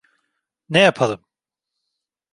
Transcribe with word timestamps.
Ne 0.69 0.79
yapalım? 0.79 1.25